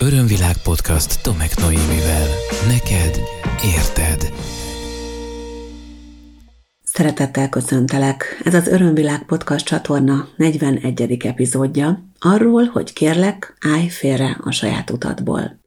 [0.00, 2.26] Örömvilág podcast Tomek Noémivel.
[2.68, 3.20] Neked
[3.76, 4.32] érted.
[6.84, 8.40] Szeretettel köszöntelek.
[8.44, 11.16] Ez az Örömvilág podcast csatorna 41.
[11.24, 12.04] epizódja.
[12.18, 15.60] Arról, hogy kérlek, állj félre a saját utadból.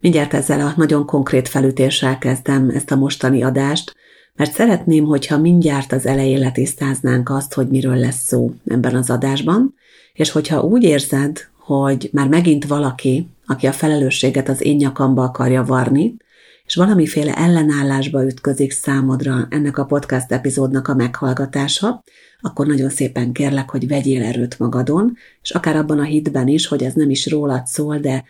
[0.00, 3.94] Mindjárt ezzel a nagyon konkrét felütéssel kezdem ezt a mostani adást,
[4.34, 9.74] mert szeretném, hogyha mindjárt az elején letisztáznánk azt, hogy miről lesz szó ebben az adásban,
[10.12, 15.64] és hogyha úgy érzed, hogy már megint valaki, aki a felelősséget az én nyakamba akarja
[15.64, 16.16] varni,
[16.64, 22.02] és valamiféle ellenállásba ütközik számodra ennek a podcast epizódnak a meghallgatása,
[22.40, 26.82] akkor nagyon szépen kérlek, hogy vegyél erőt magadon, és akár abban a hitben is, hogy
[26.82, 28.24] ez nem is rólad szól, de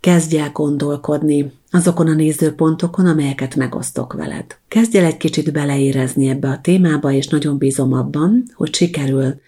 [0.00, 4.44] kezdj el gondolkodni azokon a nézőpontokon, amelyeket megosztok veled.
[4.68, 9.40] Kezdj el egy kicsit beleérezni ebbe a témába, és nagyon bízom abban, hogy sikerül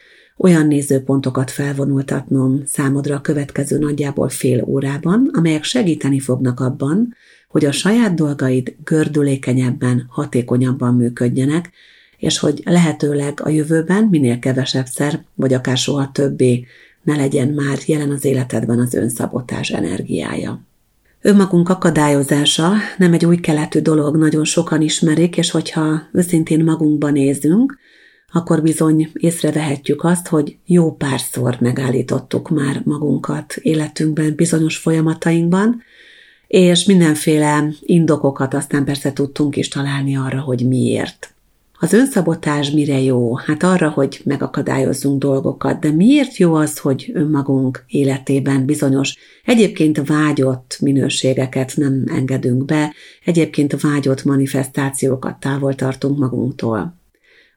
[0.42, 7.14] olyan nézőpontokat felvonultatnom számodra a következő nagyjából fél órában, amelyek segíteni fognak abban,
[7.48, 11.70] hogy a saját dolgaid gördülékenyebben, hatékonyabban működjenek,
[12.16, 16.66] és hogy lehetőleg a jövőben minél kevesebbszer, vagy akár soha többé
[17.02, 20.60] ne legyen már jelen az életedben az önszabotás energiája.
[21.20, 27.78] Önmagunk akadályozása nem egy új keletű dolog, nagyon sokan ismerik, és hogyha őszintén magunkba nézünk,
[28.32, 35.82] akkor bizony észrevehetjük azt, hogy jó párszor megállítottuk már magunkat életünkben, bizonyos folyamatainkban,
[36.46, 41.34] és mindenféle indokokat aztán persze tudtunk is találni arra, hogy miért.
[41.82, 43.36] Az önszabotás mire jó?
[43.36, 50.78] Hát arra, hogy megakadályozzunk dolgokat, de miért jó az, hogy önmagunk életében bizonyos egyébként vágyott
[50.80, 52.94] minőségeket nem engedünk be,
[53.24, 56.99] egyébként vágyott manifestációkat távol tartunk magunktól?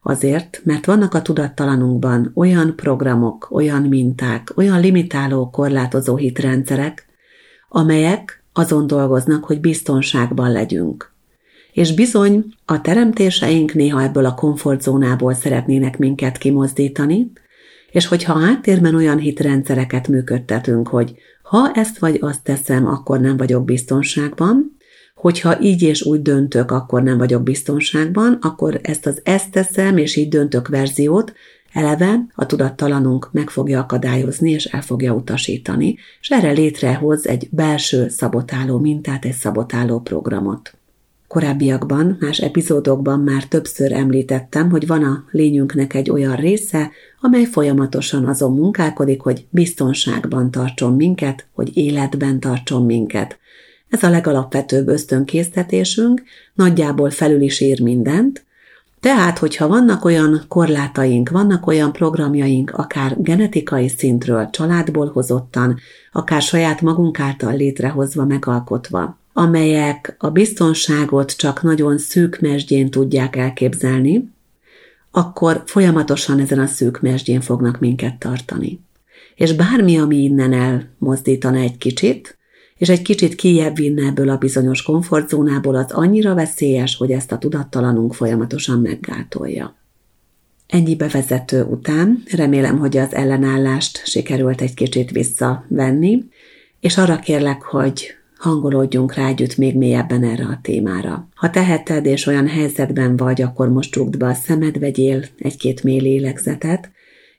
[0.03, 7.05] Azért, mert vannak a tudattalanunkban olyan programok, olyan minták, olyan limitáló, korlátozó hitrendszerek,
[7.69, 11.11] amelyek azon dolgoznak, hogy biztonságban legyünk.
[11.71, 17.31] És bizony a teremtéseink néha ebből a komfortzónából szeretnének minket kimozdítani,
[17.91, 23.65] és hogyha áttérben olyan hitrendszereket működtetünk, hogy ha ezt vagy azt teszem, akkor nem vagyok
[23.65, 24.77] biztonságban,
[25.23, 30.15] hogyha így és úgy döntök, akkor nem vagyok biztonságban, akkor ezt az ezt teszem, és
[30.15, 31.33] így döntök verziót
[31.73, 38.09] eleve a tudattalanunk meg fogja akadályozni, és el fogja utasítani, és erre létrehoz egy belső
[38.09, 40.73] szabotáló mintát, egy szabotáló programot.
[41.27, 46.91] Korábbiakban, más epizódokban már többször említettem, hogy van a lényünknek egy olyan része,
[47.21, 53.37] amely folyamatosan azon munkálkodik, hogy biztonságban tartson minket, hogy életben tartson minket,
[53.93, 56.23] ez a legalapvetőbb ösztönkésztetésünk,
[56.53, 58.43] nagyjából felül is ír mindent,
[58.99, 65.79] tehát, hogyha vannak olyan korlátaink, vannak olyan programjaink, akár genetikai szintről, családból hozottan,
[66.11, 74.31] akár saját magunk által létrehozva, megalkotva, amelyek a biztonságot csak nagyon szűk mesdjén tudják elképzelni,
[75.11, 78.79] akkor folyamatosan ezen a szűk mesdjén fognak minket tartani.
[79.35, 82.37] És bármi, ami innen elmozdítana egy kicsit,
[82.77, 87.37] és egy kicsit kijebb vinne ebből a bizonyos komfortzónából, az annyira veszélyes, hogy ezt a
[87.37, 89.75] tudattalanunk folyamatosan meggátolja.
[90.67, 96.23] Ennyi bevezető után remélem, hogy az ellenállást sikerült egy kicsit visszavenni,
[96.79, 98.07] és arra kérlek, hogy
[98.37, 101.27] hangolódjunk rá együtt még mélyebben erre a témára.
[101.35, 105.99] Ha teheted és olyan helyzetben vagy, akkor most csukd be a szemed, vegyél egy-két mély
[105.99, 106.91] lélegzetet,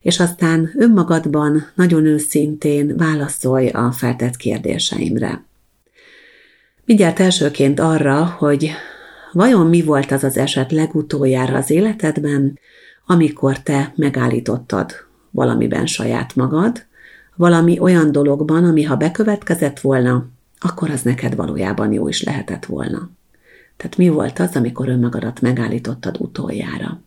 [0.05, 5.45] és aztán önmagadban nagyon őszintén válaszolj a feltett kérdéseimre.
[6.85, 8.71] Mindjárt elsőként arra, hogy
[9.33, 12.59] vajon mi volt az az eset legutoljára az életedben,
[13.07, 14.93] amikor te megállítottad
[15.31, 16.85] valamiben saját magad,
[17.37, 20.29] valami olyan dologban, ami ha bekövetkezett volna,
[20.59, 23.11] akkor az neked valójában jó is lehetett volna.
[23.77, 27.01] Tehát mi volt az, amikor önmagadat megállítottad utoljára?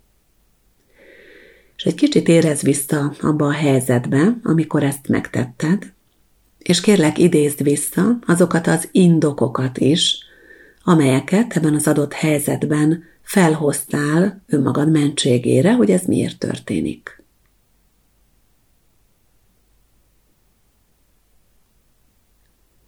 [1.78, 5.94] És egy kicsit érez vissza abba a helyzetbe, amikor ezt megtetted,
[6.58, 10.18] és kérlek idézd vissza azokat az indokokat is,
[10.84, 17.24] amelyeket ebben az adott helyzetben felhoztál önmagad mentségére, hogy ez miért történik.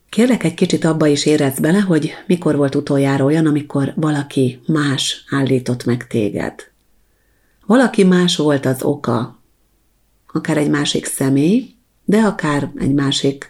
[0.09, 5.23] Kérlek egy kicsit abba is érez bele, hogy mikor volt utoljára olyan, amikor valaki más
[5.29, 6.53] állított meg téged.
[7.69, 9.39] Valaki más volt az oka,
[10.33, 11.75] akár egy másik személy,
[12.05, 13.49] de akár egy másik,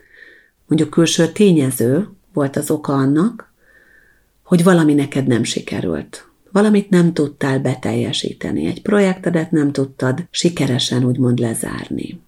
[0.68, 3.54] mondjuk külső tényező volt az oka annak,
[4.44, 6.27] hogy valami neked nem sikerült.
[6.51, 12.21] Valamit nem tudtál beteljesíteni, egy projektedet nem tudtad sikeresen úgymond lezárni.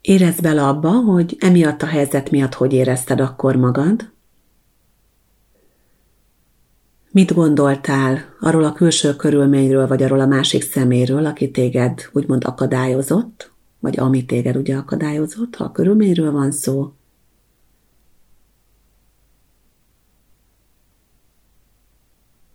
[0.00, 4.10] Érezd bele abba, hogy emiatt a helyzet miatt hogy érezted akkor magad.
[7.12, 13.50] Mit gondoltál arról a külső körülményről, vagy arról a másik szeméről, aki téged úgymond akadályozott,
[13.78, 16.92] vagy ami téged ugye akadályozott, ha a körülményről van szó,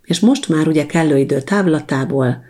[0.05, 2.43] És most már ugye kellő idő távlatából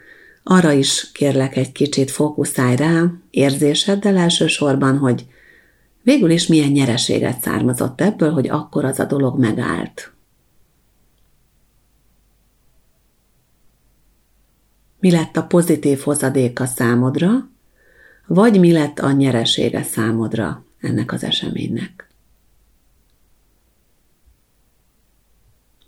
[0.44, 5.26] arra is kérlek egy kicsit fókuszálj rá, érzéseddel elsősorban, hogy
[6.02, 10.15] végül is milyen nyereséget származott ebből, hogy akkor az a dolog megállt.
[15.06, 17.50] Mi lett a pozitív hozadéka számodra,
[18.28, 22.10] vagy mi lett a nyeresége számodra ennek az eseménynek.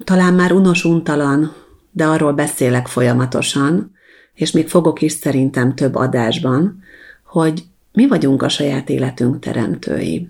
[0.03, 1.55] Talán már unos untalan,
[1.91, 3.95] de arról beszélek folyamatosan,
[4.33, 6.83] és még fogok is szerintem több adásban,
[7.23, 10.29] hogy mi vagyunk a saját életünk teremtői.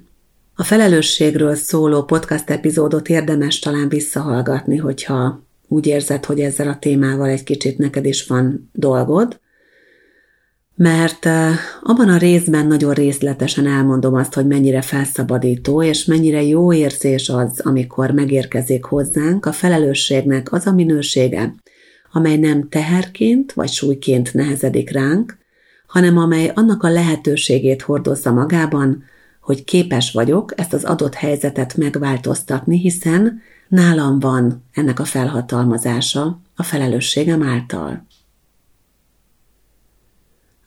[0.56, 7.30] A felelősségről szóló podcast epizódot érdemes talán visszahallgatni, hogyha úgy érzed, hogy ezzel a témával
[7.30, 9.40] egy kicsit neked is van dolgod,
[10.76, 11.26] mert
[11.84, 17.60] abban a részben nagyon részletesen elmondom azt, hogy mennyire felszabadító, és mennyire jó érzés az,
[17.60, 21.56] amikor megérkezik hozzánk a felelősségnek az a minősége,
[22.12, 25.38] amely nem teherként vagy súlyként nehezedik ránk,
[25.88, 29.04] hanem amely annak a lehetőségét hordozza magában,
[29.42, 36.64] hogy képes vagyok ezt az adott helyzetet megváltoztatni, hiszen nálam van ennek a felhatalmazása a
[36.64, 38.06] felelősségem által.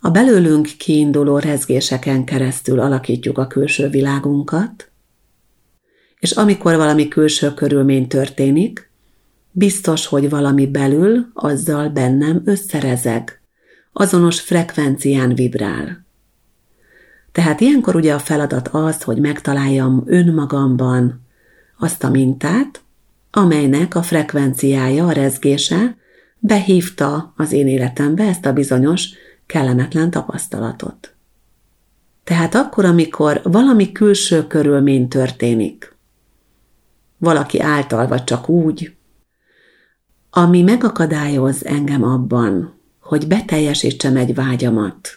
[0.00, 4.90] A belőlünk kiinduló rezgéseken keresztül alakítjuk a külső világunkat,
[6.18, 8.90] és amikor valami külső körülmény történik,
[9.50, 13.40] biztos, hogy valami belül azzal bennem összerezeg,
[13.92, 16.04] azonos frekvencián vibrál.
[17.32, 21.20] Tehát ilyenkor ugye a feladat az, hogy megtaláljam önmagamban
[21.78, 22.82] azt a mintát,
[23.30, 25.96] amelynek a frekvenciája, a rezgése
[26.38, 29.08] behívta az én életembe ezt a bizonyos
[29.46, 31.14] kellemetlen tapasztalatot.
[32.24, 35.96] Tehát akkor, amikor valami külső körülmény történik,
[37.18, 38.94] valaki által vagy csak úgy,
[40.30, 45.08] ami megakadályoz engem abban, hogy beteljesítsem egy vágyamat,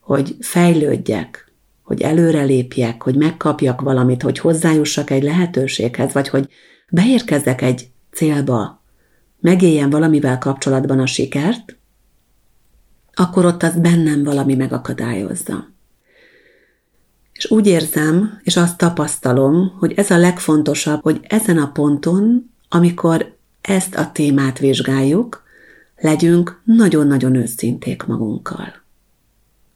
[0.00, 1.47] hogy fejlődjek,
[1.88, 6.48] hogy előrelépjek, hogy megkapjak valamit, hogy hozzájussak egy lehetőséghez, vagy hogy
[6.90, 8.82] beérkezzek egy célba,
[9.40, 11.76] megéljen valamivel kapcsolatban a sikert,
[13.14, 15.68] akkor ott az bennem valami megakadályozza.
[17.32, 23.36] És úgy érzem, és azt tapasztalom, hogy ez a legfontosabb, hogy ezen a ponton, amikor
[23.60, 25.42] ezt a témát vizsgáljuk,
[25.96, 28.74] legyünk nagyon-nagyon őszinték magunkkal.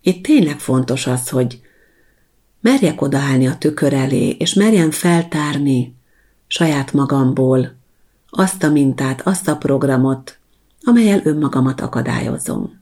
[0.00, 1.61] Itt tényleg fontos az, hogy
[2.62, 5.94] merjek odaállni a tükör elé, és merjen feltárni
[6.46, 7.76] saját magamból
[8.28, 10.38] azt a mintát, azt a programot,
[10.82, 12.80] amelyel önmagamat akadályozom.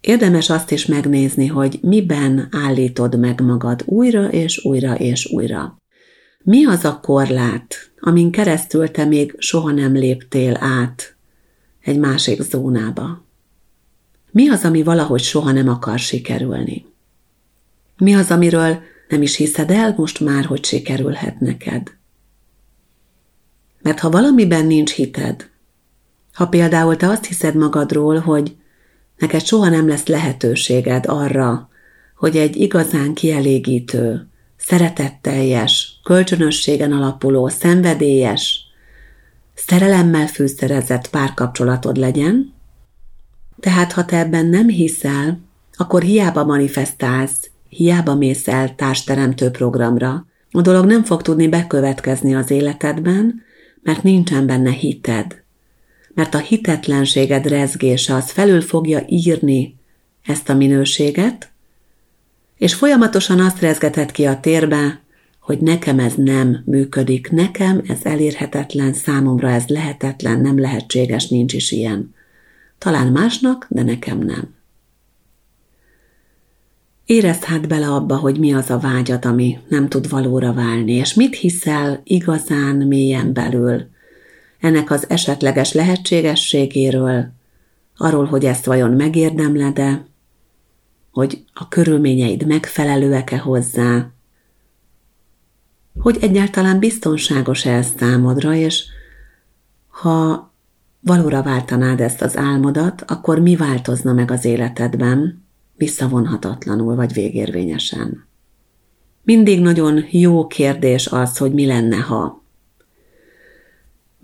[0.00, 5.76] Érdemes azt is megnézni, hogy miben állítod meg magad újra és újra és újra.
[6.42, 11.16] Mi az a korlát, amin keresztül te még soha nem léptél át
[11.80, 13.24] egy másik zónába?
[14.32, 16.86] Mi az, ami valahogy soha nem akar sikerülni?
[17.96, 21.92] Mi az, amiről nem is hiszed el most már, hogy sikerülhet neked?
[23.82, 25.50] Mert ha valamiben nincs hited,
[26.32, 28.56] ha például te azt hiszed magadról, hogy
[29.22, 31.68] Neked soha nem lesz lehetőséged arra,
[32.16, 38.60] hogy egy igazán kielégítő, szeretetteljes, kölcsönösségen alapuló, szenvedélyes,
[39.54, 42.51] szerelemmel fűszerezett párkapcsolatod legyen,
[43.62, 45.40] tehát ha te ebben nem hiszel,
[45.76, 52.50] akkor hiába manifestálsz, hiába mész el társteremtő programra, a dolog nem fog tudni bekövetkezni az
[52.50, 53.42] életedben,
[53.82, 55.42] mert nincsen benne hited
[56.14, 59.76] mert a hitetlenséged rezgése az felül fogja írni
[60.26, 61.50] ezt a minőséget,
[62.58, 65.00] és folyamatosan azt rezgetett ki a térbe,
[65.40, 71.70] hogy nekem ez nem működik, nekem ez elérhetetlen, számomra ez lehetetlen, nem lehetséges, nincs is
[71.70, 72.14] ilyen.
[72.82, 74.54] Talán másnak, de nekem nem.
[77.04, 81.14] Érezd hát bele abba, hogy mi az a vágyad, ami nem tud valóra válni, és
[81.14, 83.88] mit hiszel igazán mélyen belül,
[84.60, 87.32] ennek az esetleges lehetségességéről,
[87.96, 90.06] arról, hogy ezt vajon megérdemled-e,
[91.10, 94.10] hogy a körülményeid megfelelőek-e hozzá,
[96.00, 98.84] hogy egyáltalán biztonságos-e ez számodra, és
[99.88, 100.51] ha
[101.04, 105.44] valóra váltanád ezt az álmodat, akkor mi változna meg az életedben,
[105.76, 108.26] visszavonhatatlanul vagy végérvényesen?
[109.22, 112.42] Mindig nagyon jó kérdés az, hogy mi lenne, ha.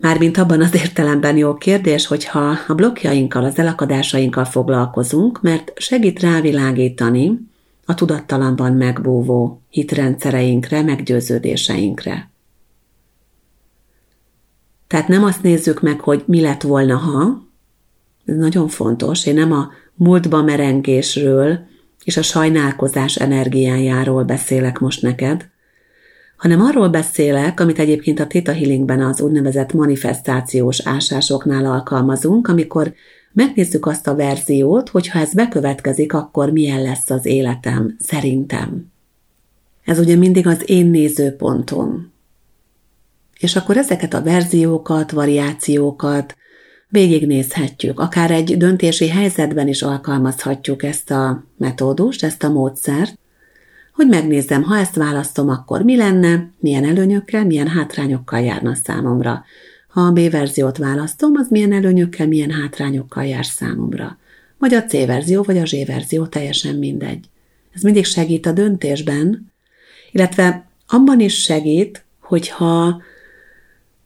[0.00, 7.38] Mármint abban az értelemben jó kérdés, hogyha a blokkjainkkal, az elakadásainkkal foglalkozunk, mert segít rávilágítani
[7.84, 12.30] a tudattalanban megbúvó hitrendszereinkre, meggyőződéseinkre.
[14.88, 17.46] Tehát nem azt nézzük meg, hogy mi lett volna, ha,
[18.24, 21.58] ez nagyon fontos, én nem a múltba merengésről
[22.04, 25.48] és a sajnálkozás energiájáról beszélek most neked,
[26.36, 32.94] hanem arról beszélek, amit egyébként a Theta Healingben az úgynevezett manifestációs ásásoknál alkalmazunk, amikor
[33.32, 38.86] megnézzük azt a verziót, hogy ha ez bekövetkezik, akkor milyen lesz az életem, szerintem.
[39.84, 42.12] Ez ugye mindig az én nézőpontom.
[43.38, 46.36] És akkor ezeket a verziókat, variációkat
[46.88, 48.00] végignézhetjük.
[48.00, 53.18] Akár egy döntési helyzetben is alkalmazhatjuk ezt a metódust, ezt a módszert,
[53.98, 59.44] hogy megnézzem, ha ezt választom, akkor mi lenne, milyen előnyökkel, milyen hátrányokkal járna számomra.
[59.88, 64.18] Ha a B verziót választom, az milyen előnyökkel, milyen hátrányokkal jár számomra.
[64.58, 67.24] Vagy a C verzió, vagy a Z verzió, teljesen mindegy.
[67.74, 69.52] Ez mindig segít a döntésben,
[70.12, 73.02] illetve abban is segít, hogyha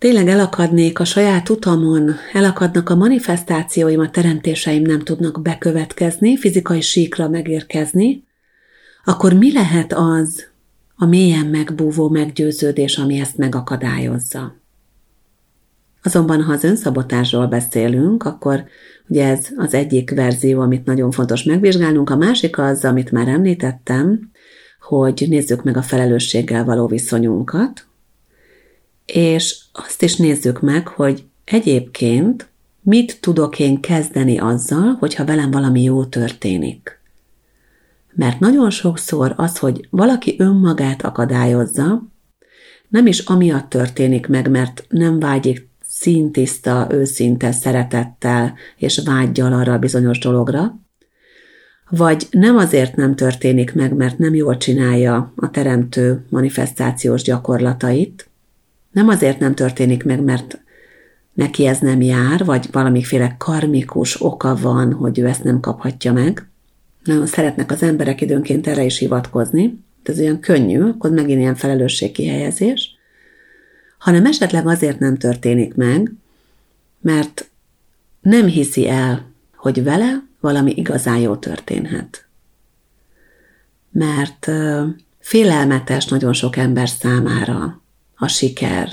[0.03, 7.29] tényleg elakadnék a saját utamon, elakadnak a manifestációim, a teremtéseim nem tudnak bekövetkezni, fizikai síkra
[7.29, 8.25] megérkezni,
[9.05, 10.47] akkor mi lehet az
[10.97, 14.57] a mélyen megbúvó meggyőződés, ami ezt megakadályozza?
[16.03, 18.65] Azonban, ha az önszabotásról beszélünk, akkor
[19.09, 24.31] ugye ez az egyik verzió, amit nagyon fontos megvizsgálnunk, a másik az, amit már említettem,
[24.81, 27.87] hogy nézzük meg a felelősséggel való viszonyunkat,
[29.07, 32.49] és azt is nézzük meg, hogy egyébként
[32.81, 37.01] mit tudok én kezdeni azzal, hogyha velem valami jó történik.
[38.15, 42.03] Mert nagyon sokszor az, hogy valaki önmagát akadályozza,
[42.89, 49.79] nem is amiatt történik meg, mert nem vágyik színtiszta, őszinte szeretettel és vágyjal arra a
[49.79, 50.81] bizonyos dologra,
[51.91, 58.31] vagy nem azért nem történik meg, mert nem jól csinálja a teremtő manifestációs gyakorlatait,
[58.93, 60.61] nem azért nem történik meg, mert
[61.33, 66.47] neki ez nem jár, vagy valamiféle karmikus oka van, hogy ő ezt nem kaphatja meg.
[67.05, 72.97] Nagyon szeretnek az emberek időnként erre is hivatkozni, ez olyan könnyű, akkor megint ilyen felelősségkihelyezés,
[73.99, 76.13] hanem esetleg azért nem történik meg,
[77.01, 77.51] mert
[78.21, 82.27] nem hiszi el, hogy vele valami igazán jó történhet.
[83.91, 84.51] Mert
[85.19, 87.82] félelmetes nagyon sok ember számára
[88.23, 88.89] a siker.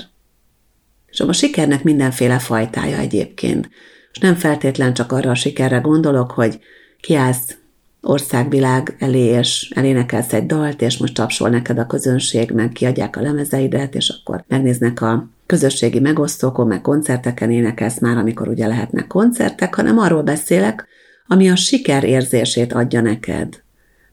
[1.10, 3.70] És a sikernek mindenféle fajtája egyébként.
[4.12, 6.58] És nem feltétlen csak arra a sikerre gondolok, hogy
[7.00, 7.56] kiállsz
[8.02, 13.20] országvilág elé, és elénekelsz egy dalt, és most tapsol neked a közönség, meg kiadják a
[13.20, 19.74] lemezeidet, és akkor megnéznek a közösségi megosztókon, meg koncerteken énekelsz már, amikor ugye lehetnek koncertek,
[19.74, 20.86] hanem arról beszélek,
[21.26, 23.62] ami a siker érzését adja neked.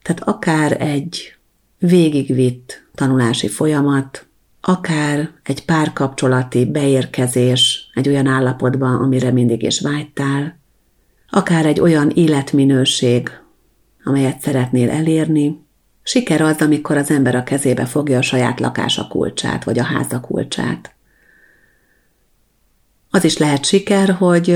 [0.01, 1.35] Tehát akár egy
[1.77, 4.26] végigvitt tanulási folyamat,
[4.61, 10.59] akár egy párkapcsolati beérkezés egy olyan állapotban, amire mindig is vágytál,
[11.29, 13.29] akár egy olyan életminőség,
[14.03, 15.65] amelyet szeretnél elérni.
[16.03, 20.19] Siker az, amikor az ember a kezébe fogja a saját lakása kulcsát, vagy a háza
[20.19, 20.95] kulcsát.
[23.09, 24.49] Az is lehet siker, hogy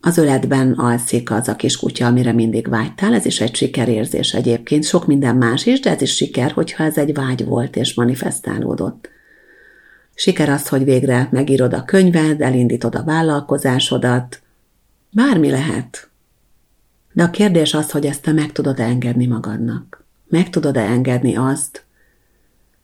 [0.00, 4.84] az öletben alszik az a kis kutya, amire mindig vágytál, ez is egy sikerérzés egyébként,
[4.84, 9.08] sok minden más is, de ez is siker, hogyha ez egy vágy volt és manifestálódott.
[10.20, 14.42] Siker az, hogy végre megírod a könyved, elindítod a vállalkozásodat.
[15.10, 16.08] Bármi lehet.
[17.12, 20.04] De a kérdés az, hogy ezt te meg tudod engedni magadnak.
[20.28, 21.84] Meg tudod-e engedni azt,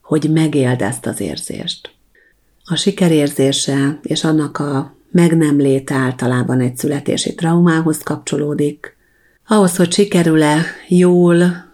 [0.01, 1.95] hogy megéld ezt az érzést.
[2.65, 8.97] A sikerérzése és annak a meg nem lét általában egy születési traumához kapcsolódik.
[9.47, 11.65] Ahhoz, hogy sikerül-e jól,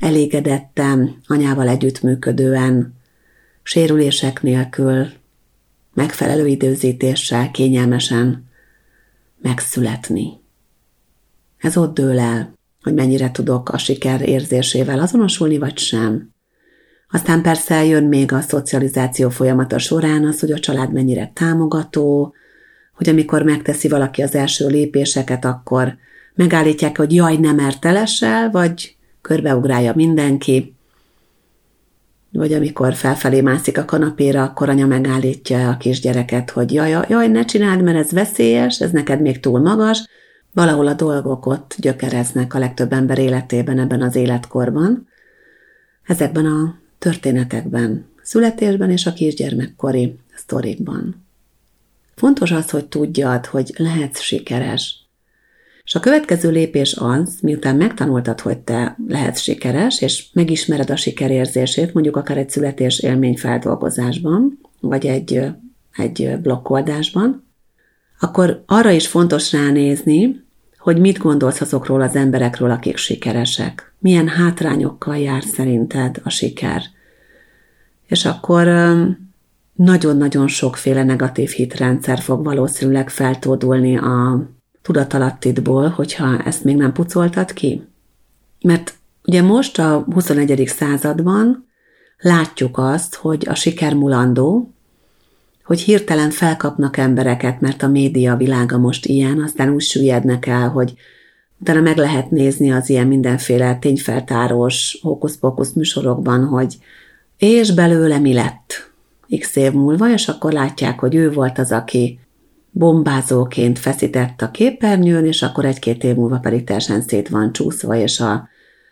[0.00, 2.96] elégedettem, anyával együttműködően
[3.68, 5.06] sérülések nélkül,
[5.94, 8.48] megfelelő időzítéssel, kényelmesen
[9.42, 10.40] megszületni.
[11.58, 16.30] Ez ott dől el, hogy mennyire tudok a siker érzésével azonosulni, vagy sem.
[17.10, 22.34] Aztán persze jön még a szocializáció folyamata során az, hogy a család mennyire támogató,
[22.94, 25.96] hogy amikor megteszi valaki az első lépéseket, akkor
[26.34, 30.76] megállítják, hogy jaj, nem mertelesel, vagy körbeugrálja mindenki,
[32.32, 37.44] vagy amikor felfelé mászik a kanapéra, akkor anya megállítja a kisgyereket, hogy jaj, jaj, ne
[37.44, 40.06] csináld, mert ez veszélyes, ez neked még túl magas.
[40.52, 45.08] Valahol a dolgok ott gyökereznek a legtöbb ember életében ebben az életkorban.
[46.06, 51.26] Ezekben a történetekben, születésben és a kisgyermekkori sztorikban.
[52.14, 55.07] Fontos az, hogy tudjad, hogy lehetsz sikeres.
[55.88, 61.92] És a következő lépés az, miután megtanultad, hogy te lehetsz sikeres, és megismered a sikerérzését,
[61.92, 65.42] mondjuk akár egy születés élményfeldolgozásban, vagy egy,
[65.96, 67.46] egy blokkoldásban,
[68.20, 70.44] akkor arra is fontos ránézni,
[70.78, 73.94] hogy mit gondolsz azokról az emberekről, akik sikeresek.
[73.98, 76.82] Milyen hátrányokkal jár szerinted a siker.
[78.06, 78.68] És akkor
[79.72, 84.48] nagyon-nagyon sokféle negatív hitrendszer fog valószínűleg feltódulni a
[84.88, 87.82] tudatalattidból, hogyha ezt még nem pucoltad ki.
[88.60, 90.66] Mert ugye most a 21.
[90.66, 91.68] században
[92.18, 94.72] látjuk azt, hogy a siker mulandó,
[95.64, 100.94] hogy hirtelen felkapnak embereket, mert a média világa most ilyen, aztán úgy süllyednek el, hogy
[101.60, 106.78] utána meg lehet nézni az ilyen mindenféle tényfeltárós hókusz-pókusz műsorokban, hogy
[107.38, 108.90] és belőle mi lett
[109.38, 112.18] x év múlva, és akkor látják, hogy ő volt az, aki
[112.78, 118.20] bombázóként feszített a képernyőn, és akkor egy-két év múlva pedig teljesen szét van csúszva, és
[118.20, 118.48] a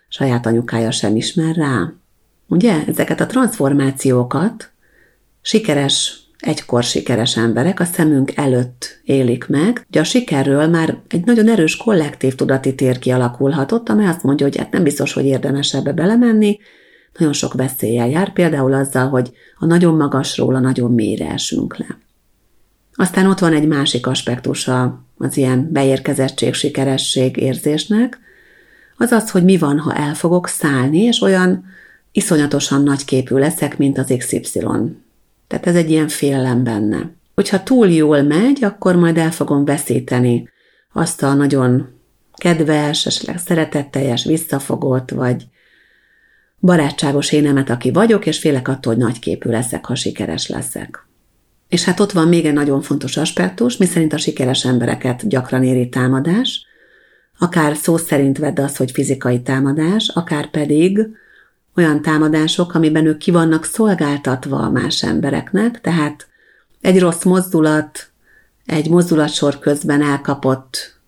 [0.07, 1.91] saját anyukája sem ismer rá.
[2.47, 4.71] Ugye, ezeket a transformációkat
[5.41, 11.49] sikeres, egykor sikeres emberek a szemünk előtt élik meg, hogy a sikerről már egy nagyon
[11.49, 15.91] erős kollektív tudati tér kialakulhatott, amely azt mondja, hogy hát nem biztos, hogy érdemes ebbe
[15.91, 16.59] belemenni,
[17.17, 21.97] nagyon sok veszéllyel jár, például azzal, hogy a nagyon magasról a nagyon mélyre esünk le.
[22.99, 28.19] Aztán ott van egy másik aspektusa az ilyen beérkezettség, sikeresség érzésnek,
[28.97, 31.65] az az, hogy mi van, ha el fogok szállni, és olyan
[32.11, 34.59] iszonyatosan nagy képű leszek, mint az XY.
[35.47, 37.11] Tehát ez egy ilyen félelem benne.
[37.35, 40.49] Hogyha túl jól megy, akkor majd el fogom veszíteni
[40.93, 41.87] azt a nagyon
[42.33, 45.47] kedves, esetleg szeretetteljes, visszafogott, vagy
[46.59, 51.06] barátságos énemet, aki vagyok, és félek attól, hogy nagyképű leszek, ha sikeres leszek.
[51.67, 55.89] És hát ott van még egy nagyon fontos aspektus, miszerint a sikeres embereket gyakran éri
[55.89, 56.65] támadás,
[57.39, 61.07] akár szó szerint vedd azt, hogy fizikai támadás, akár pedig
[61.75, 66.27] olyan támadások, amiben ők ki vannak szolgáltatva a más embereknek, tehát
[66.81, 68.09] egy rossz mozdulat,
[68.65, 70.99] egy mozdulatsor közben elkapott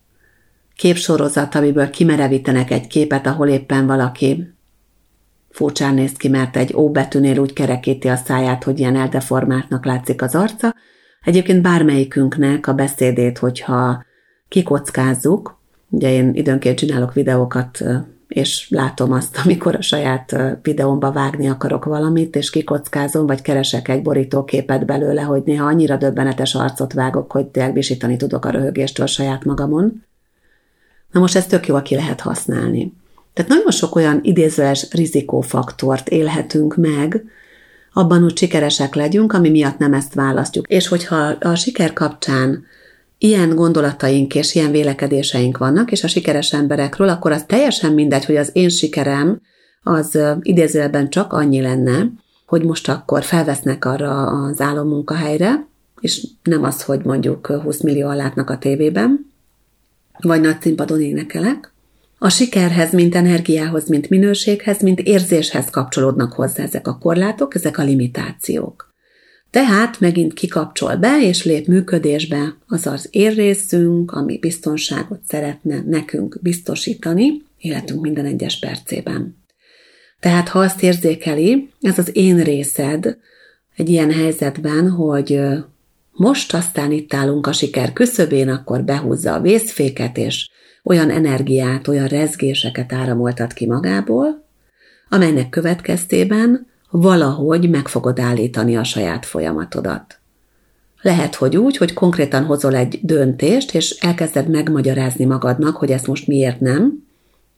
[0.75, 4.53] képsorozat, amiből kimerevítenek egy képet, ahol éppen valaki
[5.49, 10.21] Furcsán néz ki, mert egy ó betűnél úgy kerekíti a száját, hogy ilyen eldeformáltnak látszik
[10.21, 10.75] az arca.
[11.23, 14.03] Egyébként bármelyikünknek a beszédét, hogyha
[14.47, 15.57] kikockázzuk,
[15.89, 17.83] ugye én időnként csinálok videókat,
[18.27, 24.01] és látom azt, amikor a saját videómba vágni akarok valamit, és kikockázom, vagy keresek egy
[24.01, 29.45] borítóképet belőle, hogy néha annyira döbbenetes arcot vágok, hogy tényleg visítani tudok a röhögéstől saját
[29.45, 30.03] magamon.
[31.11, 32.93] Na most ezt tök jó, aki lehet használni.
[33.39, 37.23] Tehát nagyon sok olyan idézőes rizikófaktort élhetünk meg,
[37.93, 40.67] abban, hogy sikeresek legyünk, ami miatt nem ezt választjuk.
[40.67, 42.65] És hogyha a siker kapcsán
[43.17, 48.35] ilyen gondolataink és ilyen vélekedéseink vannak, és a sikeres emberekről, akkor az teljesen mindegy, hogy
[48.35, 49.41] az én sikerem
[49.83, 52.11] az idézőben csak annyi lenne,
[52.45, 55.67] hogy most akkor felvesznek arra az álommunkahelyre,
[55.99, 59.31] és nem az, hogy mondjuk 20 millió látnak a tévében,
[60.21, 61.73] vagy nagy színpadon énekelek,
[62.19, 67.83] a sikerhez, mint energiához, mint minőséghez, mint érzéshez kapcsolódnak hozzá ezek a korlátok, ezek a
[67.83, 68.93] limitációk.
[69.51, 77.41] Tehát megint kikapcsol be és lép működésbe az az érrészünk, ami biztonságot szeretne nekünk biztosítani
[77.57, 79.37] életünk minden egyes percében.
[80.19, 83.17] Tehát ha azt érzékeli, ez az én részed
[83.75, 85.39] egy ilyen helyzetben, hogy
[86.11, 90.49] most aztán itt állunk a siker küszöbén, akkor behúzza a vészféket, és
[90.89, 94.45] olyan energiát, olyan rezgéseket áramoltat ki magából,
[95.09, 100.19] amelynek következtében valahogy meg fogod állítani a saját folyamatodat.
[101.01, 106.27] Lehet, hogy úgy, hogy konkrétan hozol egy döntést, és elkezded megmagyarázni magadnak, hogy ezt most
[106.27, 107.07] miért nem,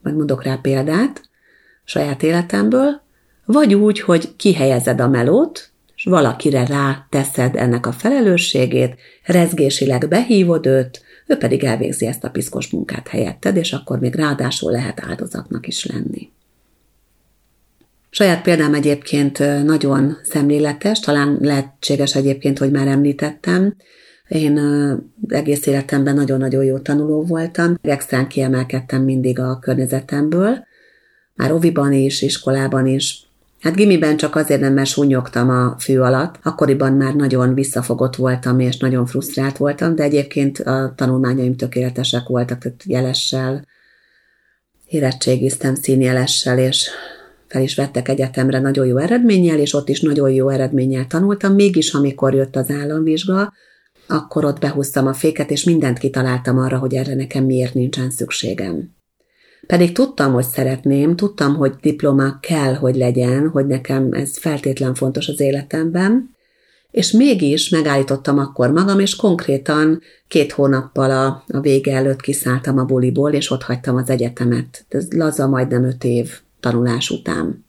[0.02, 1.22] majd mondok rá példát
[1.84, 3.02] saját életemből,
[3.46, 10.66] vagy úgy, hogy kihelyezed a melót, és valakire rá teszed ennek a felelősségét, rezgésileg behívod
[10.66, 15.68] őt, ő pedig elvégzi ezt a piszkos munkát helyetted, és akkor még ráadásul lehet áldozatnak
[15.68, 16.32] is lenni.
[18.10, 23.76] Saját példám egyébként nagyon szemléletes, talán lehetséges egyébként, hogy már említettem.
[24.28, 24.60] Én
[25.28, 30.66] egész életemben nagyon-nagyon jó tanuló voltam, extrán kiemelkedtem mindig a környezetemből,
[31.36, 33.31] már oviban is, iskolában is,
[33.62, 36.40] Hát gimiben csak azért nem, mert súnyogtam a fű alatt.
[36.44, 42.60] Akkoriban már nagyon visszafogott voltam, és nagyon frusztrált voltam, de egyébként a tanulmányaim tökéletesek voltak,
[42.60, 43.66] tehát jelessel,
[44.86, 46.90] érettségiztem színjelessel, és
[47.48, 51.94] fel is vettek egyetemre nagyon jó eredménnyel, és ott is nagyon jó eredménnyel tanultam, mégis
[51.94, 53.54] amikor jött az államvizsga,
[54.08, 59.01] akkor ott behúztam a féket, és mindent kitaláltam arra, hogy erre nekem miért nincsen szükségem.
[59.68, 65.28] Pedig tudtam, hogy szeretném, tudtam, hogy diploma kell, hogy legyen, hogy nekem ez feltétlen fontos
[65.28, 66.36] az életemben,
[66.92, 72.86] és mégis megállítottam akkor magam, és konkrétan két hónappal a, a vége előtt kiszálltam a
[72.86, 74.86] buliból, és ott hagytam az egyetemet.
[74.90, 77.66] Ez laza majdnem öt év tanulás után.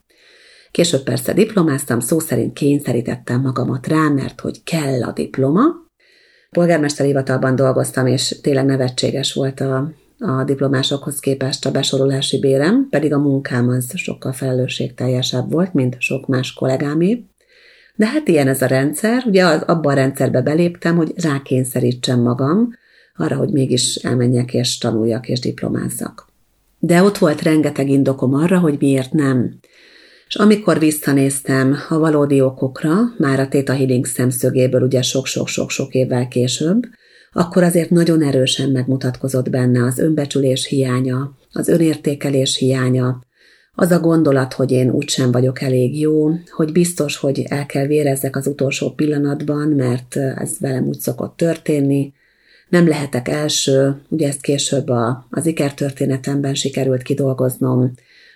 [0.70, 5.62] Később persze diplomáztam, szó szerint kényszerítettem magamat rá, mert hogy kell a diploma.
[6.50, 13.12] Polgármester hivatalban dolgoztam, és tényleg nevetséges volt a, a diplomásokhoz képest a besorolási bérem, pedig
[13.12, 17.24] a munkám az sokkal felelősségteljesebb volt, mint sok más kollégámé.
[17.94, 22.70] De hát ilyen ez a rendszer, ugye abban a rendszerbe beléptem, hogy rákényszerítsem magam
[23.16, 26.26] arra, hogy mégis elmenjek és tanuljak és diplomázzak.
[26.78, 29.58] De ott volt rengeteg indokom arra, hogy miért nem.
[30.28, 36.82] És amikor visszanéztem a valódi okokra, már a Theta Healing szemszögéből ugye sok-sok-sok-sok évvel később,
[37.32, 43.20] akkor azért nagyon erősen megmutatkozott benne az önbecsülés hiánya, az önértékelés hiánya,
[43.74, 48.36] az a gondolat, hogy én úgysem vagyok elég jó, hogy biztos, hogy el kell vérezzek
[48.36, 52.12] az utolsó pillanatban, mert ez velem úgy szokott történni,
[52.68, 57.92] nem lehetek első, ugye ezt később a, az ikertörténetemben sikerült kidolgoznom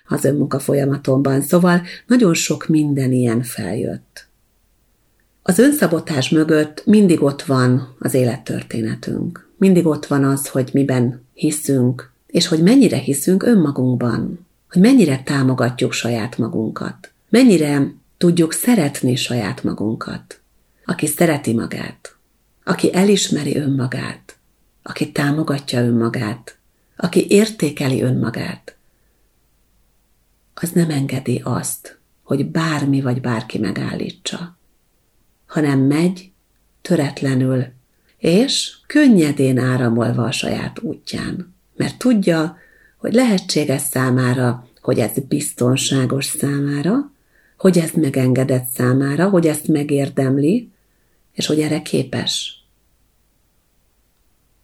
[0.06, 4.25] az önmunka folyamatomban, szóval nagyon sok minden ilyen feljött.
[5.48, 9.48] Az önszabotás mögött mindig ott van az élettörténetünk.
[9.56, 15.92] Mindig ott van az, hogy miben hiszünk, és hogy mennyire hiszünk önmagunkban, hogy mennyire támogatjuk
[15.92, 20.40] saját magunkat, mennyire tudjuk szeretni saját magunkat.
[20.84, 22.16] Aki szereti magát,
[22.64, 24.36] aki elismeri önmagát,
[24.82, 26.56] aki támogatja önmagát,
[26.96, 28.76] aki értékeli önmagát,
[30.54, 34.55] az nem engedi azt, hogy bármi vagy bárki megállítsa,
[35.46, 36.30] hanem megy
[36.82, 37.64] töretlenül,
[38.18, 42.56] és könnyedén áramolva a saját útján, mert tudja,
[42.96, 47.12] hogy lehetséges számára, hogy ez biztonságos számára,
[47.58, 50.70] hogy ezt megengedett számára, hogy ezt megérdemli,
[51.32, 52.64] és hogy erre képes.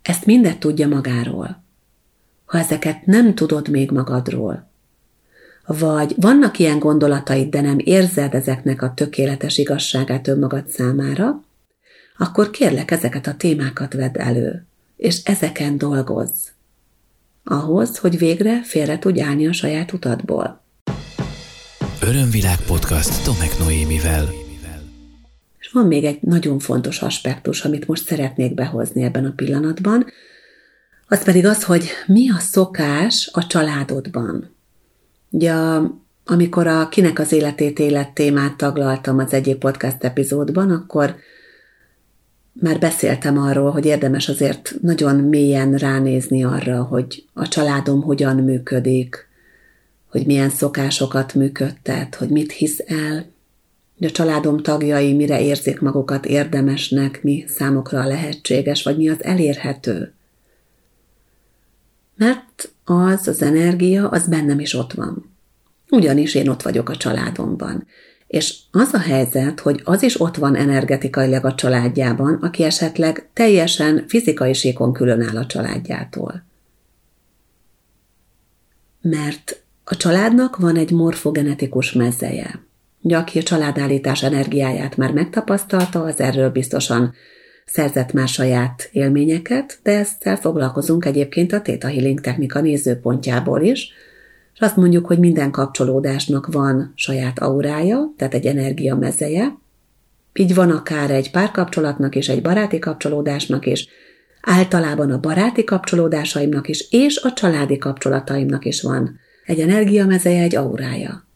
[0.02, 1.62] Ezt mindet tudja magáról.
[2.44, 4.70] Ha ezeket nem tudod még magadról,
[5.66, 11.44] vagy vannak ilyen gondolataid, de nem érzed ezeknek a tökéletes igazságát önmagad számára,
[12.18, 16.48] akkor kérlek ezeket a témákat vedd elő, és ezeken dolgozz.
[17.44, 20.60] Ahhoz, hogy végre félre tudj állni a saját utadból.
[22.00, 24.28] Örömvilág podcast Tomek Noémivel.
[25.58, 30.06] És van még egy nagyon fontos aspektus, amit most szeretnék behozni ebben a pillanatban,
[31.08, 34.54] az pedig az, hogy mi a szokás a családodban.
[35.32, 35.52] Ugye,
[36.24, 41.14] amikor a Kinek az életét élet témát taglaltam az egyik podcast epizódban, akkor
[42.52, 49.28] már beszéltem arról, hogy érdemes azért nagyon mélyen ránézni arra, hogy a családom hogyan működik,
[50.10, 53.30] hogy milyen szokásokat működtet, hogy mit hisz el,
[53.98, 60.14] hogy a családom tagjai mire érzik magukat érdemesnek, mi számokra lehetséges, vagy mi az elérhető.
[62.22, 65.30] Mert az, az energia, az bennem is ott van.
[65.90, 67.86] Ugyanis én ott vagyok a családomban.
[68.26, 74.04] És az a helyzet, hogy az is ott van energetikailag a családjában, aki esetleg teljesen
[74.08, 76.44] fizikai síkon különáll a családjától.
[79.00, 82.64] Mert a családnak van egy morfogenetikus mezeje.
[83.00, 87.14] Ugye, aki a családállítás energiáját már megtapasztalta, az erről biztosan
[87.72, 93.92] szerzett már saját élményeket, de ezt foglalkozunk egyébként a Theta Healing technika nézőpontjából is,
[94.54, 99.58] és azt mondjuk, hogy minden kapcsolódásnak van saját aurája, tehát egy energia mezeje,
[100.32, 103.88] így van akár egy párkapcsolatnak és egy baráti kapcsolódásnak is,
[104.40, 111.26] általában a baráti kapcsolódásaimnak is, és a családi kapcsolataimnak is van egy energiamezeje, egy aurája.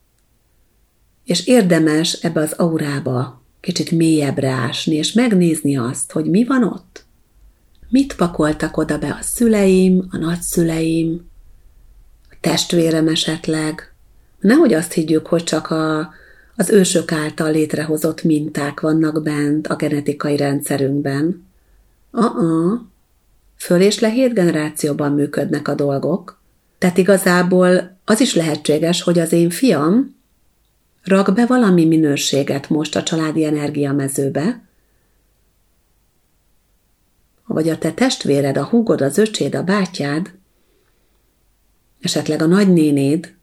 [1.23, 7.05] És érdemes ebbe az aurába kicsit mélyebbre ásni, és megnézni azt, hogy mi van ott.
[7.89, 11.29] Mit pakoltak oda be a szüleim, a nagyszüleim,
[12.29, 13.93] a testvérem esetleg.
[14.39, 16.09] Nehogy azt higgyük, hogy csak a,
[16.55, 21.45] az ősök által létrehozott minták vannak bent a genetikai rendszerünkben.
[22.11, 22.79] Uh-uh.
[23.57, 26.41] Föl és le hét generációban működnek a dolgok.
[26.77, 30.16] Tehát igazából az is lehetséges, hogy az én fiam
[31.07, 34.61] rak be valami minőséget most a családi energiamezőbe,
[37.45, 40.33] vagy a te testvéred, a húgod, az öcséd, a bátyád,
[41.99, 43.35] esetleg a nagynénéd,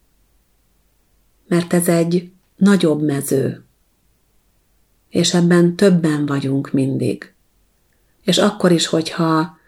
[1.46, 3.64] mert ez egy nagyobb mező,
[5.09, 7.33] és ebben többen vagyunk mindig.
[8.22, 9.59] És akkor is, hogyha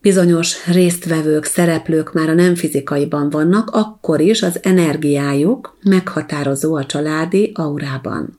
[0.00, 7.52] bizonyos résztvevők, szereplők már a nem fizikaiban vannak, akkor is az energiájuk meghatározó a családi
[7.54, 8.38] aurában.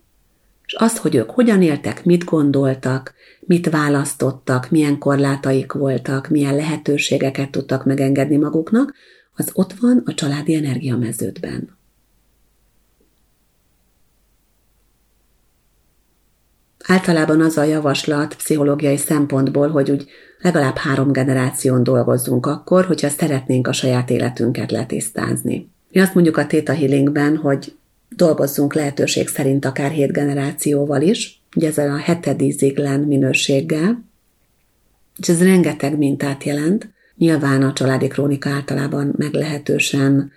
[0.65, 7.51] És az, hogy ők hogyan éltek, mit gondoltak, mit választottak, milyen korlátaik voltak, milyen lehetőségeket
[7.51, 8.93] tudtak megengedni maguknak,
[9.35, 11.79] az ott van a családi energiameződben.
[16.83, 20.05] Általában az a javaslat pszichológiai szempontból, hogy úgy
[20.41, 25.69] legalább három generáción dolgozzunk akkor, hogyha szeretnénk a saját életünket letisztázni.
[25.91, 27.75] Mi azt mondjuk a Theta Healingben, hogy
[28.09, 34.03] dolgozzunk lehetőség szerint akár hét generációval is, ugye ezzel a hetedi ziglen minőséggel,
[35.17, 36.89] és ez rengeteg mintát jelent.
[37.15, 40.31] Nyilván a családi krónika általában meglehetősen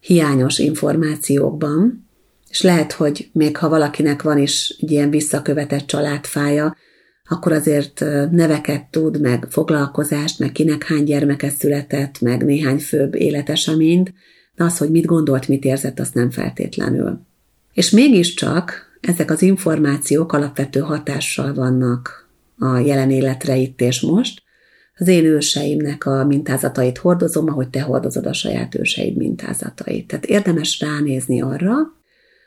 [0.00, 2.05] hiányos információkban,
[2.56, 6.76] és lehet, hogy még ha valakinek van is egy ilyen visszakövetett családfája,
[7.28, 14.12] akkor azért neveket tud, meg foglalkozást, meg kinek hány gyermeke született, meg néhány főbb életeseményt,
[14.54, 17.20] de az, hogy mit gondolt, mit érzett, azt nem feltétlenül.
[17.72, 24.42] És mégiscsak ezek az információk alapvető hatással vannak a jelen életre itt és most.
[24.94, 30.06] Az én őseimnek a mintázatait hordozom, ahogy te hordozod a saját őseid mintázatait.
[30.06, 31.95] Tehát érdemes ránézni arra,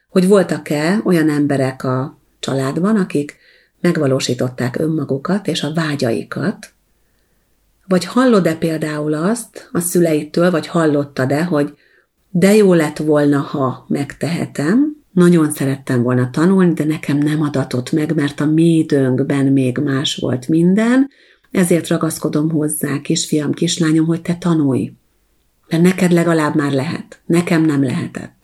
[0.10, 3.38] hogy voltak-e olyan emberek a családban, akik
[3.82, 6.74] megvalósították önmagukat és a vágyaikat,
[7.88, 11.78] vagy hallod-e például azt a szüleitől, vagy hallottad-e, hogy
[12.30, 18.16] de jó lett volna, ha megtehetem, nagyon szerettem volna tanulni, de nekem nem adatott meg,
[18.16, 21.10] mert a mi időnkben még más volt minden,
[21.52, 24.94] ezért ragaszkodom hozzá, kisfiam, kislányom, hogy te tanulj.
[25.68, 28.39] Mert neked legalább már lehet, nekem nem lehetett.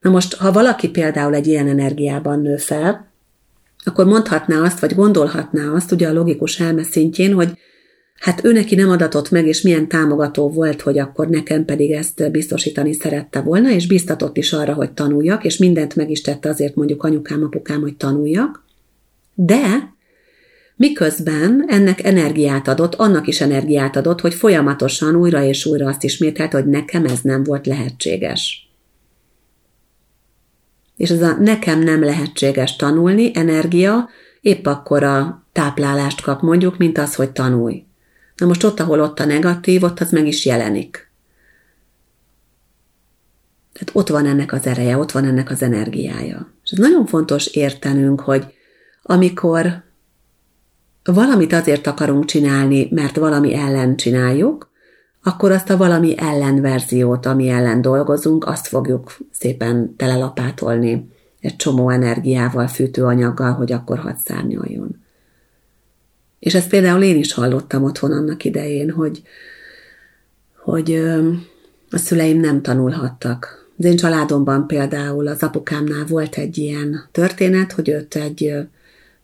[0.00, 3.08] Na most, ha valaki például egy ilyen energiában nő fel,
[3.84, 7.48] akkor mondhatná azt, vagy gondolhatná azt, ugye a logikus elme szintjén, hogy
[8.14, 12.30] hát ő neki nem adatott meg, és milyen támogató volt, hogy akkor nekem pedig ezt
[12.30, 16.74] biztosítani szerette volna, és biztatott is arra, hogy tanuljak, és mindent meg is tette azért
[16.74, 18.64] mondjuk anyukám, apukám, hogy tanuljak.
[19.34, 19.94] De
[20.76, 26.52] miközben ennek energiát adott, annak is energiát adott, hogy folyamatosan újra és újra azt ismételt,
[26.52, 28.69] hogy nekem ez nem volt lehetséges
[31.00, 34.08] és ez a nekem nem lehetséges tanulni energia
[34.40, 37.84] épp akkor a táplálást kap mondjuk, mint az, hogy tanulj.
[38.36, 41.10] Na most ott, ahol ott a negatív, ott az meg is jelenik.
[43.72, 46.52] Tehát ott van ennek az ereje, ott van ennek az energiája.
[46.64, 48.44] És ez nagyon fontos értenünk, hogy
[49.02, 49.82] amikor
[51.04, 54.69] valamit azért akarunk csinálni, mert valami ellen csináljuk,
[55.22, 61.08] akkor azt a valami ellenverziót, ami ellen dolgozunk, azt fogjuk szépen telelapátolni
[61.40, 65.02] egy csomó energiával, fűtőanyaggal, hogy akkor hadd szárnyaljon.
[66.38, 69.22] És ezt például én is hallottam otthon annak idején, hogy,
[70.56, 70.94] hogy
[71.90, 73.68] a szüleim nem tanulhattak.
[73.78, 78.54] Az én családomban például az apukámnál volt egy ilyen történet, hogy őt egy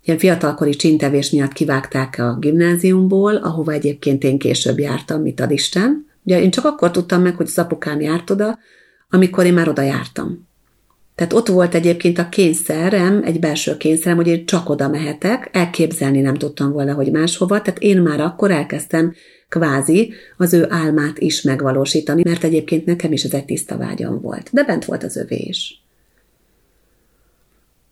[0.06, 6.06] Ilyen fiatalkori csintevés miatt kivágták a gimnáziumból, ahova egyébként én később jártam, mit ad Isten.
[6.24, 8.58] Ugye én csak akkor tudtam meg, hogy az apukám járt oda,
[9.10, 10.48] amikor én már oda jártam.
[11.14, 16.20] Tehát ott volt egyébként a kényszerem, egy belső kényszerem, hogy én csak oda mehetek, elképzelni
[16.20, 19.14] nem tudtam volna, hogy máshova, tehát én már akkor elkezdtem
[19.48, 24.48] kvázi az ő álmát is megvalósítani, mert egyébként nekem is ez egy tiszta vágyam volt,
[24.52, 25.85] de bent volt az övé is.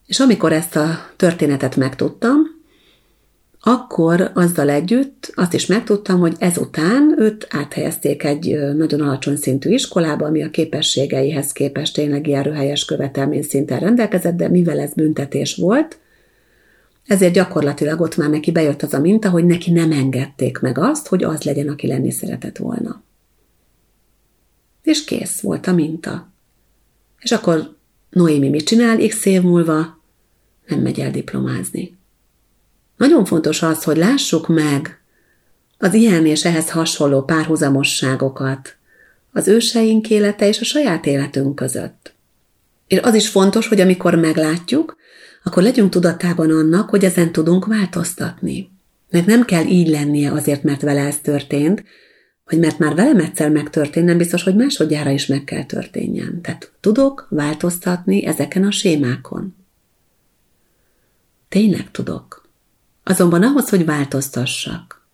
[0.06, 2.40] És amikor ezt a történetet megtudtam,
[3.60, 10.26] akkor azzal együtt azt is megtudtam, hogy ezután őt áthelyezték egy nagyon alacsony szintű iskolába,
[10.26, 15.98] ami a képességeihez képest tényleg ilyen követelmény szinten rendelkezett, de mivel ez büntetés volt,
[17.06, 21.06] ezért gyakorlatilag ott már neki bejött az a minta, hogy neki nem engedték meg azt,
[21.06, 23.02] hogy az legyen, aki lenni szeretett volna.
[24.82, 26.32] És kész volt a minta.
[27.20, 27.76] És akkor
[28.10, 29.93] Noémi mit csinál x év múlva?
[30.66, 31.96] Nem megy el diplomázni.
[32.96, 34.98] Nagyon fontos az, hogy lássuk meg
[35.79, 38.77] az ilyen és ehhez hasonló párhuzamosságokat
[39.33, 42.14] az őseink élete és a saját életünk között.
[42.87, 44.96] És az is fontos, hogy amikor meglátjuk,
[45.42, 48.70] akkor legyünk tudatában annak, hogy ezen tudunk változtatni.
[49.11, 51.85] Mert nem kell így lennie azért, mert vele ez történt,
[52.44, 56.40] hogy mert már velem egyszer megtörtént, nem biztos, hogy másodjára is meg kell történjen.
[56.42, 59.55] Tehát tudok változtatni ezeken a sémákon.
[61.54, 62.48] Tényleg tudok.
[63.02, 65.06] Azonban ahhoz, hogy változtassak,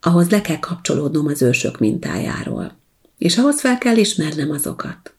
[0.00, 2.76] ahhoz le kell kapcsolódnom az ősök mintájáról,
[3.18, 5.14] és ahhoz fel kell ismernem azokat.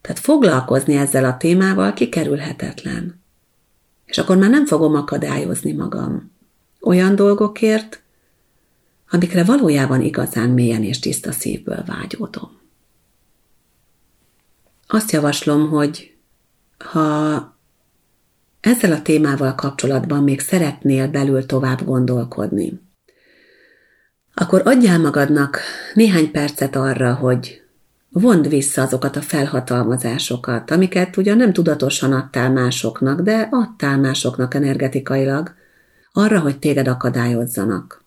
[0.00, 3.20] Tehát foglalkozni ezzel a témával kikerülhetetlen.
[4.04, 6.32] És akkor már nem fogom akadályozni magam.
[6.80, 8.02] Olyan dolgokért,
[9.10, 12.58] amikre valójában igazán mélyen és tiszta szívből vágyódom.
[14.86, 16.16] Azt javaslom, hogy
[16.78, 17.58] ha
[18.60, 22.80] ezzel a témával kapcsolatban még szeretnél belül tovább gondolkodni,
[24.34, 25.60] akkor adjál magadnak
[25.94, 27.62] néhány percet arra, hogy
[28.08, 35.54] vond vissza azokat a felhatalmazásokat, amiket ugyan nem tudatosan adtál másoknak, de adtál másoknak energetikailag,
[36.12, 38.04] arra, hogy téged akadályozzanak.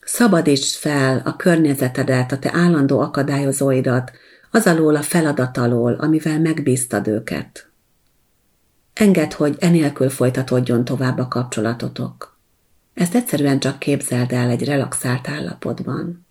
[0.00, 4.12] Szabadítsd fel a környezetedet, a te állandó akadályozóidat,
[4.50, 7.65] az alól a feladat alól, amivel megbíztad őket.
[8.98, 12.38] Engedd, hogy enélkül folytatódjon tovább a kapcsolatotok.
[12.94, 16.26] Ezt egyszerűen csak képzeld el egy relaxált állapotban.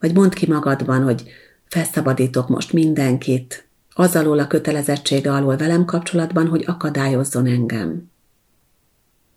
[0.00, 1.22] Vagy mondd ki magadban, hogy
[1.64, 8.10] felszabadítok most mindenkit, az alól a kötelezettsége alól velem kapcsolatban, hogy akadályozzon engem.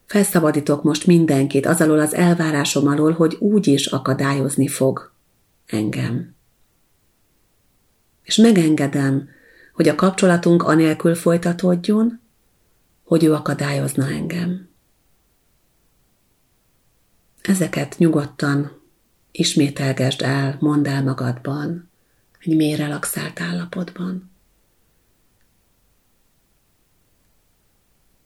[0.06, 5.12] Felszabadítok most mindenkit az alól az elvárásom alól, hogy úgy is akadályozni fog
[5.66, 6.36] engem.
[8.24, 9.30] És megengedem,
[9.76, 12.20] hogy a kapcsolatunk anélkül folytatódjon,
[13.04, 14.70] hogy ő akadályozna engem.
[17.42, 18.82] Ezeket nyugodtan
[19.32, 21.90] ismételgesd el, mondd el magadban,
[22.40, 24.32] egy mély relaxált állapotban.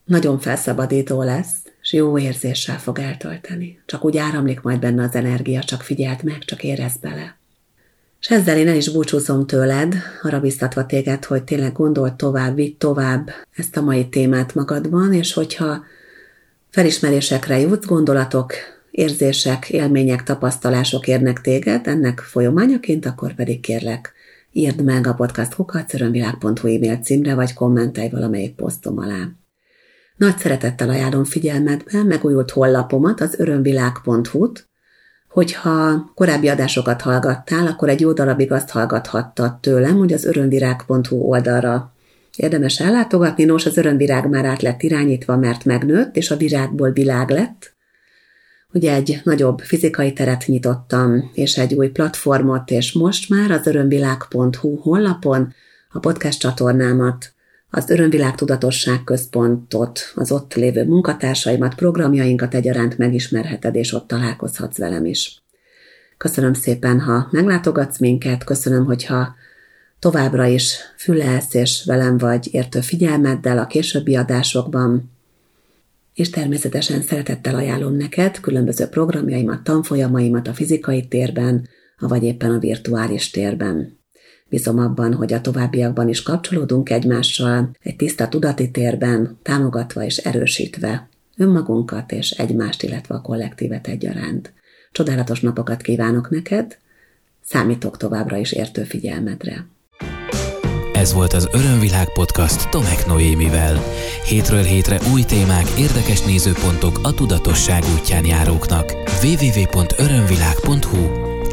[0.03, 3.81] Nagyon felszabadító lesz, és jó érzéssel fog eltölteni.
[3.85, 7.38] Csak úgy áramlik majd benne az energia, csak figyeld meg, csak érezd bele.
[8.19, 12.77] És ezzel én el is búcsúzom tőled, arra biztatva téged, hogy tényleg gondold tovább, vidd
[12.77, 15.83] tovább ezt a mai témát magadban, és hogyha
[16.69, 18.53] felismerésekre jutsz, gondolatok,
[18.91, 24.13] érzések, élmények, tapasztalások érnek téged, ennek folyamányaként, akkor pedig kérlek,
[24.51, 29.29] írd meg a podcast kukacörönvilág.hu e-mail címre, vagy kommentelj valamelyik posztom alá.
[30.15, 34.68] Nagy szeretettel ajánlom figyelmetbe megújult hollapomat, az örömvilág.hu-t,
[35.29, 41.93] hogyha korábbi adásokat hallgattál, akkor egy jó darabig azt hallgathattad tőlem, hogy az örömvirág.hu oldalra
[42.35, 43.43] érdemes ellátogatni.
[43.43, 47.73] Nos, az örömvirág már át lett irányítva, mert megnőtt, és a virágból világ lett.
[48.73, 54.75] Ugye egy nagyobb fizikai teret nyitottam, és egy új platformot, és most már az örömvilág.hu
[54.75, 55.53] honlapon
[55.89, 57.33] a podcast csatornámat
[57.69, 65.05] az Örömvilág Tudatosság Központot, az ott lévő munkatársaimat, programjainkat egyaránt megismerheted, és ott találkozhatsz velem
[65.05, 65.43] is.
[66.17, 69.35] Köszönöm szépen, ha meglátogatsz minket, köszönöm, hogyha
[69.99, 75.11] továbbra is fülelsz és velem vagy értő figyelmeddel a későbbi adásokban,
[76.13, 81.67] és természetesen szeretettel ajánlom neked különböző programjaimat, tanfolyamaimat a fizikai térben,
[81.99, 83.98] vagy éppen a virtuális térben.
[84.49, 91.09] Bízom abban, hogy a továbbiakban is kapcsolódunk egymással, egy tiszta tudati térben, támogatva és erősítve
[91.37, 94.53] önmagunkat és egymást, illetve a kollektívet egyaránt.
[94.91, 96.77] Csodálatos napokat kívánok neked,
[97.43, 99.65] számítok továbbra is értő figyelmedre.
[100.93, 103.79] Ez volt az Örömvilág podcast Tomek Noémivel.
[104.25, 108.93] Hétről hétre új témák, érdekes nézőpontok a tudatosság útján járóknak.
[109.23, 111.28] www.örömvilág.hu